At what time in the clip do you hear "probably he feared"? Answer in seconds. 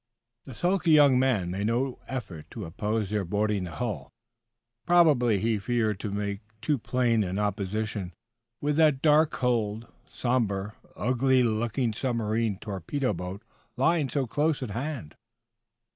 4.87-5.99